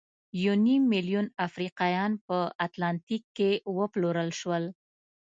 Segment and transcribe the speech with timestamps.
[0.43, 4.63] یو نیم میلیون افریقایان په اتلانتیک کې وپلورل شول.